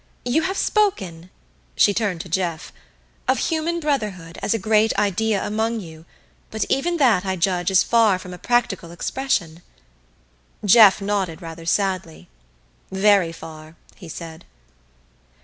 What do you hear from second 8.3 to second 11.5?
a practical expression?" Jeff nodded